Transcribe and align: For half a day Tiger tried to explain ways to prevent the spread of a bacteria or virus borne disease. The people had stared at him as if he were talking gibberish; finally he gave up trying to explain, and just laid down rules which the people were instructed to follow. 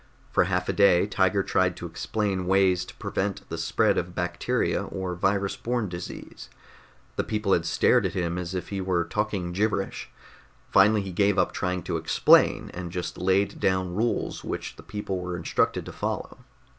For 0.31 0.45
half 0.45 0.67
a 0.67 0.73
day 0.73 1.05
Tiger 1.05 1.43
tried 1.43 1.77
to 1.77 1.85
explain 1.85 2.47
ways 2.47 2.85
to 2.85 2.95
prevent 2.95 3.47
the 3.49 3.57
spread 3.59 3.99
of 3.99 4.07
a 4.07 4.09
bacteria 4.09 4.83
or 4.83 5.13
virus 5.13 5.55
borne 5.55 5.89
disease. 5.89 6.49
The 7.17 7.23
people 7.23 7.53
had 7.53 7.67
stared 7.67 8.07
at 8.07 8.15
him 8.15 8.39
as 8.39 8.55
if 8.55 8.69
he 8.69 8.81
were 8.81 9.03
talking 9.03 9.51
gibberish; 9.51 10.09
finally 10.71 11.03
he 11.03 11.11
gave 11.11 11.37
up 11.37 11.51
trying 11.51 11.83
to 11.83 11.97
explain, 11.97 12.71
and 12.73 12.91
just 12.91 13.19
laid 13.19 13.59
down 13.59 13.93
rules 13.93 14.43
which 14.43 14.75
the 14.75 14.81
people 14.81 15.19
were 15.19 15.37
instructed 15.37 15.85
to 15.85 15.91
follow. 15.93 16.39